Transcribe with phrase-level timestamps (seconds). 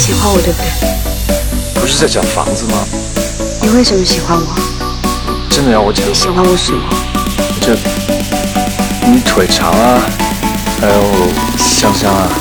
[0.00, 0.64] 喜欢我对不对？
[1.78, 2.86] 不是在讲房子吗？
[3.60, 4.46] 你为什么喜欢我？
[5.50, 6.08] 真的要我讲？
[6.08, 6.82] 你喜欢我什么？
[7.60, 7.76] 这
[9.06, 10.00] 你腿长啊，
[10.80, 11.02] 还有
[11.58, 12.32] 香香啊。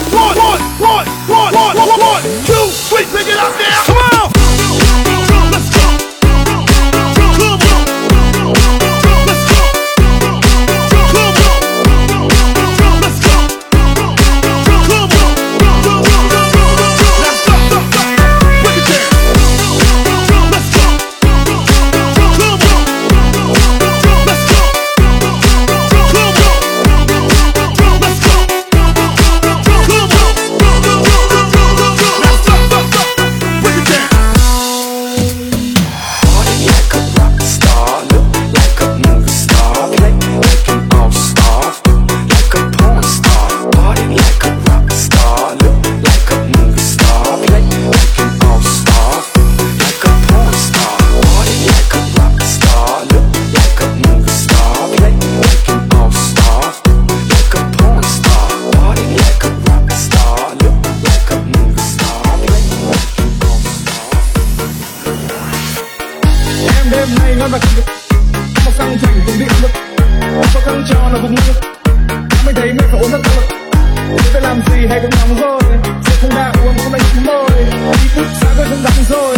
[3.52, 4.09] đêm
[71.14, 71.60] có căng cho là
[72.32, 73.58] vùng mới thấy mẹ phải ôm thật lực
[74.10, 75.62] Tôi phải làm gì hay cũng nóng rồi.
[76.06, 77.50] Sẽ không đã uống cũng đánh trúng môi
[78.02, 79.36] Đi phút sáng tôi không đắng rồi.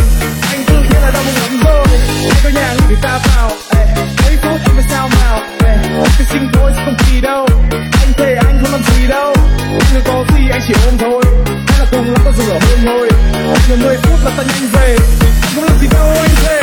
[0.51, 1.87] Anh tự nhiên là đau bụng lắm rồi.
[2.31, 3.51] Hãy có nhà người ta vào
[4.23, 5.39] Mấy phút em mới sao màu
[6.17, 7.47] Cái sinh thôi sẽ không kỳ đâu.
[7.71, 9.33] Anh thề anh không làm gì đâu.
[9.93, 11.23] Anh có gì anh chỉ ôm thôi.
[11.67, 13.09] Hay là cùng lắm ta dừng ở hôn thôi.
[13.67, 14.97] Nhiều 10 phút là ta nhanh về.
[15.41, 16.60] Anh không làm gì đâu, anh thề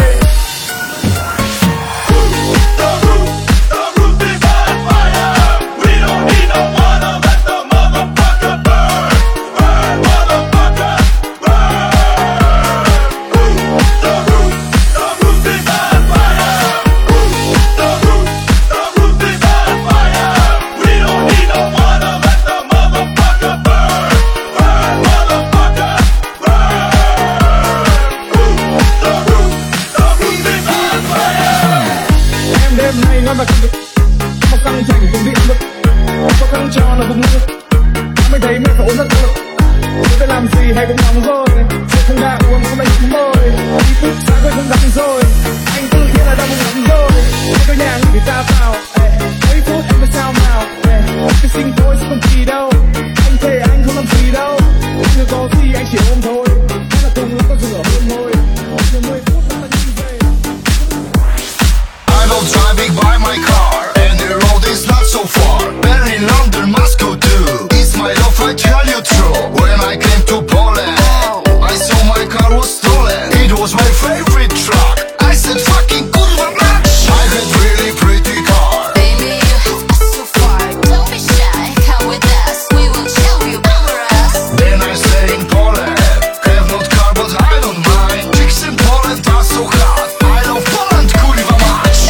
[62.09, 65.73] I'm not driving by my car And the road is not so far.
[65.83, 66.19] Barely